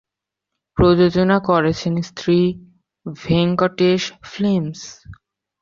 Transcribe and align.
প্রযোজনা 0.77 1.37
করেছেন 1.39 1.93
শ্রী 2.09 2.39
ভেঙ্কটেশ 3.05 4.01
ফিল্মস। 4.23 4.79